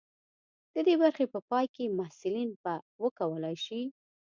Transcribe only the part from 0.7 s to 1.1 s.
د دې